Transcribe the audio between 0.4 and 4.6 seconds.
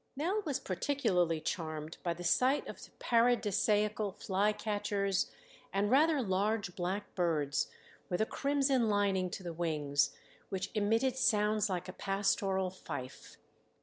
was particularly charmed by the sight of paradisaical fly